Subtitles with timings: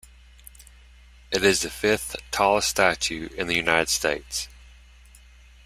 [1.29, 4.47] It is the fifth-tallest statue in the United States.